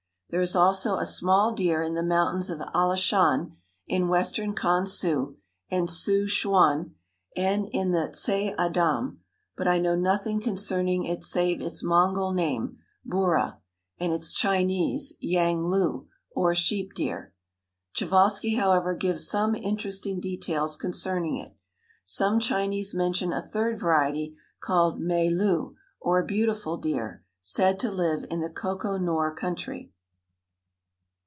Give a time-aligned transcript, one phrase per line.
[0.31, 5.35] There is also a small deer in the mountains of Alashan, in western Kan su
[5.69, 6.93] and Ssu ch'uan,
[7.35, 9.17] and in the Ts'aidam;
[9.57, 13.57] but I know nothing concerning it save its Mongol name, bura,
[13.99, 17.33] and its Chinese, yang lu, or "sheep deer."
[17.93, 21.57] Prjevalsky, however, gives some interesting details concerning it.
[22.05, 28.25] Some Chinese mention a third variety, called mei lu, or "beautiful deer," said to live
[28.31, 29.91] in the Koko Nor country.